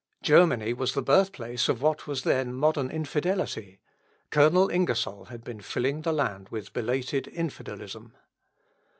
Germany 0.23 0.73
was 0.73 0.95
the 0.95 1.03
birthplace 1.03 1.69
of 1.69 1.83
what 1.83 2.07
was 2.07 2.23
then 2.23 2.55
modern 2.55 2.89
infidelity, 2.89 3.79
Colonel 4.31 4.67
Ingersoll 4.71 5.25
had 5.25 5.43
been 5.43 5.61
filling 5.61 6.01
the 6.01 6.11
land 6.11 6.49
with 6.49 6.73
belated 6.73 7.25
infidelism. 7.27 8.13